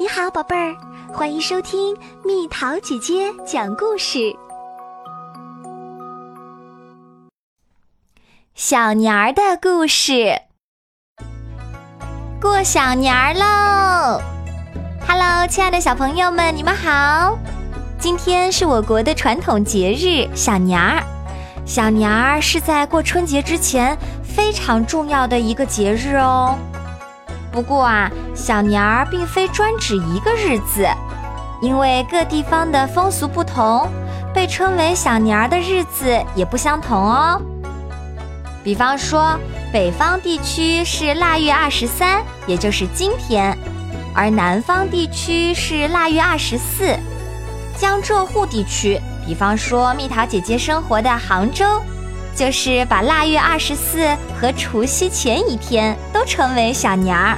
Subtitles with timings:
[0.00, 0.76] 你好，宝贝儿，
[1.12, 4.32] 欢迎收听蜜桃姐姐讲故事。
[8.54, 10.40] 小年儿的故事，
[12.40, 14.22] 过小年儿喽
[15.04, 17.36] ！Hello，亲爱的小朋友们，你们好！
[17.98, 21.02] 今天是我国的传统节日小年儿。
[21.66, 26.56] 小年儿是在过春节之前非常重要的一个节日哦。
[27.58, 30.86] 不过啊，小年儿并非专指一个日子，
[31.60, 33.90] 因为各地方的风俗不同，
[34.32, 37.42] 被称为小年儿的日子也不相同哦。
[38.62, 39.36] 比方说，
[39.72, 43.52] 北方地区是腊月二十三，也就是今天；
[44.14, 46.96] 而南方地区是腊月二十四。
[47.76, 51.82] 江浙沪地区，比方说蜜桃姐姐生活的杭州。
[52.38, 57.36] 就是把腊月二十四和除夕前一天都称为小年儿。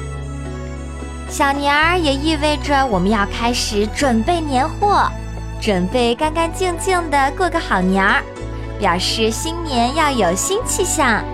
[1.31, 5.11] 小年儿也意味着我们要开始准备年货，
[5.59, 8.23] 准备干干净净的过个好年儿，
[8.79, 11.25] 表示新年要有新气象。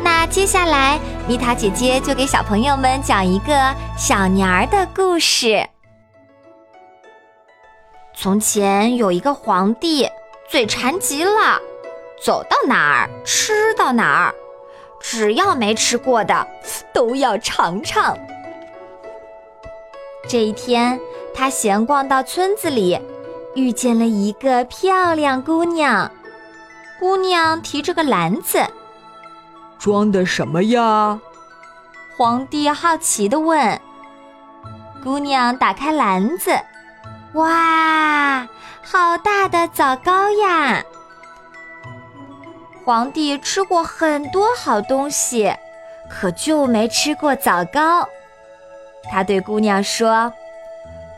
[0.00, 5.66] 那接下来，蜜桃姐姐就给小朋友们讲一个小年儿的故事。
[8.14, 10.08] 从前有一个皇帝，
[10.48, 11.60] 嘴馋极了。
[12.22, 14.34] 走到哪儿吃到哪儿，
[15.00, 16.46] 只要没吃过的
[16.92, 18.16] 都要尝尝。
[20.28, 20.98] 这一天，
[21.34, 23.00] 他闲逛到村子里，
[23.54, 26.10] 遇见了一个漂亮姑娘。
[26.98, 28.60] 姑娘提着个篮子，
[29.78, 31.18] 装的什么呀？
[32.16, 33.80] 皇帝好奇地问。
[35.04, 36.50] 姑娘打开篮子，
[37.34, 38.46] 哇，
[38.82, 40.82] 好大的枣糕呀！
[42.88, 45.54] 皇帝吃过很多好东西，
[46.08, 48.08] 可就没吃过枣糕。
[49.10, 50.32] 他对姑娘说：“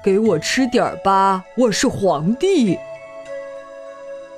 [0.02, 2.76] 给我吃点儿吧，我是皇帝。”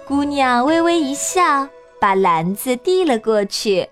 [0.06, 1.66] 姑娘微微一笑，
[1.98, 3.88] 把篮子递了过去。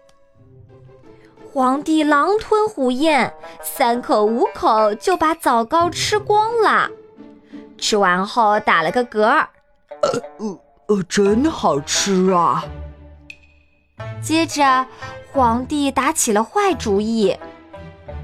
[1.50, 6.90] 皇帝狼吞虎咽，三口五口就把枣糕吃光了。
[7.78, 9.48] 吃完后打了个嗝儿
[10.38, 10.58] ：“呃
[10.88, 12.62] 呃，真好吃啊！”
[14.22, 14.86] 接着，
[15.32, 17.36] 皇帝打起了坏主意。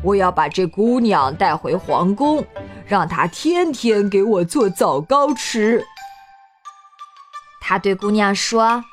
[0.02, 2.44] 我要把这姑娘带回皇宫，
[2.86, 5.84] 让她天天给我做枣糕吃。
[7.60, 8.84] 他对姑娘说：“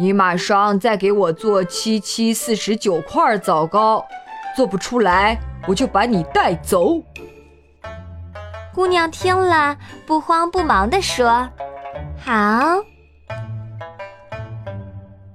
[0.00, 4.04] 你马上再给我做七七四十九块枣糕，
[4.56, 5.38] 做不出来
[5.68, 7.00] 我就把你带走。”
[8.74, 11.48] 姑娘听了，不慌不忙地说
[12.18, 12.82] ：“好。”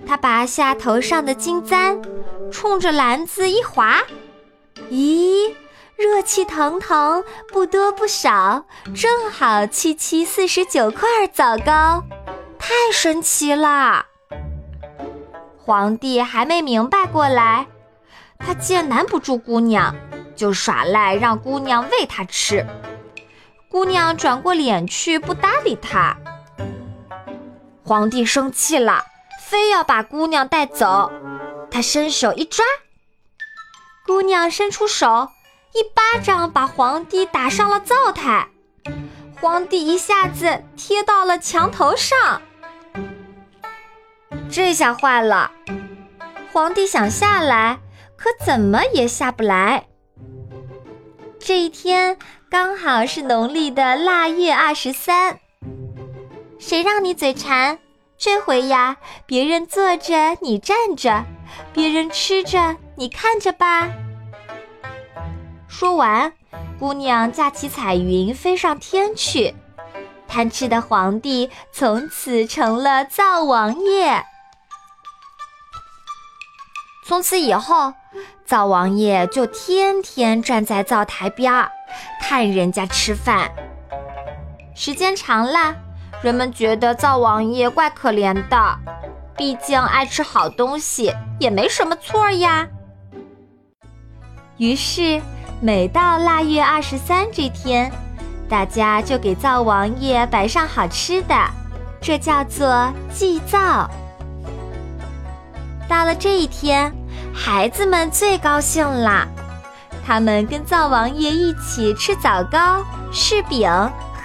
[0.09, 2.01] 他拔下头上的金簪，
[2.51, 4.01] 冲着篮子一划，
[4.89, 5.53] 咦，
[5.95, 8.65] 热气腾腾，不多不少，
[8.95, 12.03] 正好七七四十九块枣糕，
[12.57, 14.07] 太神奇了！
[15.55, 17.67] 皇帝还没明白过来，
[18.39, 19.95] 他见难不住姑娘，
[20.35, 22.65] 就耍赖让姑娘喂他吃。
[23.69, 26.17] 姑娘转过脸去不搭理他，
[27.83, 29.03] 皇帝生气了。
[29.49, 31.11] 非要把姑娘带走，
[31.71, 32.63] 他伸手一抓，
[34.05, 35.27] 姑娘伸出手，
[35.73, 38.47] 一巴掌把皇帝打上了灶台，
[39.41, 42.43] 皇帝一下子贴到了墙头上，
[44.51, 45.49] 这下坏了，
[46.53, 47.79] 皇帝想下来，
[48.15, 49.87] 可怎么也下不来。
[51.39, 52.19] 这一天
[52.51, 55.39] 刚好是农历的腊月二十三，
[56.59, 57.79] 谁让你嘴馋？
[58.19, 61.23] 这回呀，别人坐着你站着，
[61.71, 63.89] 别人吃着你看着吧。
[65.69, 66.33] 说完，
[66.77, 69.55] 姑娘架起彩云飞上天去。
[70.27, 74.25] 贪吃的皇帝从此成了灶王爷。
[77.05, 77.93] 从此以后，
[78.45, 81.71] 灶王爷就天天站在灶台边儿，
[82.21, 83.49] 看人家吃饭。
[84.75, 85.73] 时间长了。
[86.21, 88.77] 人们觉得灶王爷怪可怜的，
[89.37, 92.67] 毕竟爱吃好东西也没什么错呀。
[94.57, 95.21] 于是，
[95.61, 97.89] 每到腊月二十三这天，
[98.49, 101.35] 大家就给灶王爷摆上好吃的，
[102.01, 103.89] 这叫做祭灶。
[105.87, 106.93] 到了这一天，
[107.33, 109.25] 孩子们最高兴啦，
[110.05, 112.83] 他们跟灶王爷一起吃枣糕、
[113.13, 113.71] 柿饼。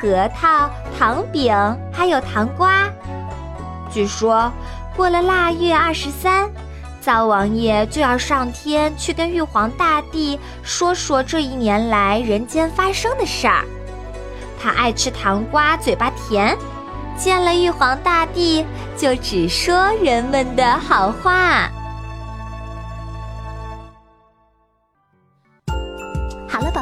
[0.05, 0.69] 核桃、
[0.99, 1.55] 糖饼
[1.91, 2.91] 还有糖瓜。
[3.91, 4.53] 据说
[4.95, 6.51] 过了腊月二十三，
[7.01, 13.65] 灶王爷就要上天去跟玉皇大帝说说这一年来人间发生的事儿。
[14.63, 16.55] 他爱吃糖瓜，嘴巴甜，
[17.17, 18.67] 见了玉皇大帝
[18.99, 21.71] 就只说人们的好话。